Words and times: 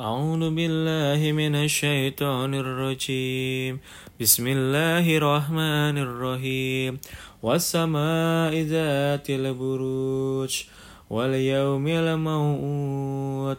أعوذ 0.00 0.54
بالله 0.54 1.32
من 1.32 1.54
الشيطان 1.54 2.54
الرجيم. 2.54 3.80
بسم 4.20 4.46
الله 4.46 5.16
الرحمن 5.16 5.98
الرحيم. 5.98 6.98
والسماء 7.42 8.54
ذات 8.54 9.30
البروج 9.30 10.62
واليوم 11.10 11.86
الموعود 11.86 13.56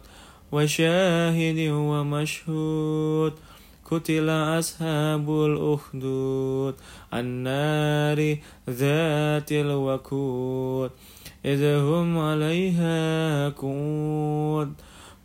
وشاهد 0.52 1.60
ومشهود. 1.72 3.34
قتل 3.92 4.30
أصحاب 4.30 5.30
الأخدود 5.30 6.76
النار 7.14 8.38
ذات 8.70 9.52
الوقود. 9.52 10.92
إذ 11.46 11.64
هم 11.64 12.18
عليها 12.18 13.50
قود 13.50 14.74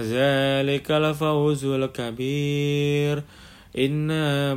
ذلك 0.00 0.90
الفوز 0.90 1.64
الكبير. 1.64 3.22
إن 3.78 4.08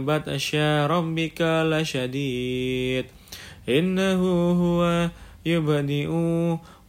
بطش 0.05 0.55
ربك 0.55 1.41
لشديد. 1.41 3.05
إنه 3.69 4.51
هو 4.51 5.09
يبدئ 5.45 6.09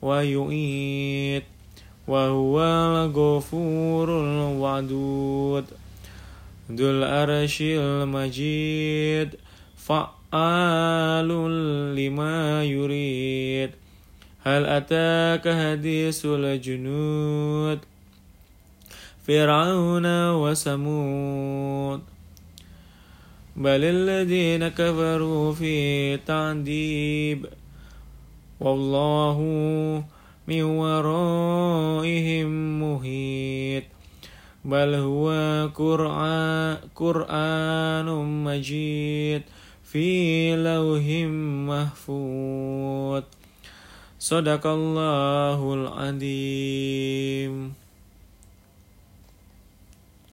ويعيد. 0.02 1.42
وهو 2.08 2.60
الغفور 2.60 4.20
الودود. 4.20 5.64
ذو 6.72 6.90
العرش 6.90 7.58
المجيد. 7.62 9.28
فعال 9.76 11.28
لما 11.96 12.64
يريد. 12.64 13.70
هل 14.44 14.66
أتاك 14.66 15.48
حديث 15.48 16.26
الجنود؟ 16.26 17.78
فرعون 19.26 20.30
وثمود. 20.30 22.00
بل 23.56 23.84
الذين 23.84 24.68
كفروا 24.68 25.52
في 25.52 26.16
تعذيب 26.16 27.46
والله 28.60 29.38
من 30.48 30.62
ورائهم 30.62 32.48
محيط 32.82 33.84
بل 34.64 34.94
هو 34.94 35.28
قرآن 36.94 38.06
مجيد 38.44 39.42
في 39.84 40.56
لوح 40.56 41.04
محفوظ. 41.70 43.22
صدق 44.18 44.66
الله 44.66 45.74
العظيم. 45.74 47.83